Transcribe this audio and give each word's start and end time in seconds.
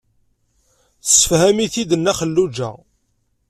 Tessefhem-it-id 1.03 1.91
Nna 1.95 2.13
Xelluǧa. 2.19 2.69